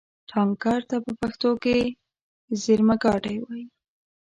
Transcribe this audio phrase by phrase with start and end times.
[0.29, 1.77] ټانکر ته په پښتو کې
[2.61, 3.65] زېرمهګاډی وایي.